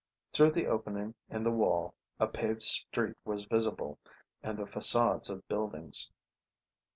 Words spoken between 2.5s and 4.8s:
street was visible, and the